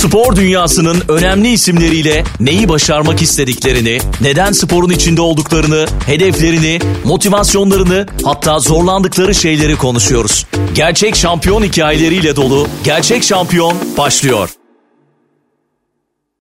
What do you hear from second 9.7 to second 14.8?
konuşuyoruz. Gerçek şampiyon hikayeleriyle dolu Gerçek Şampiyon başlıyor.